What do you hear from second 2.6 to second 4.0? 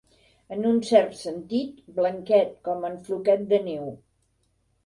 com en Floquet de Neu.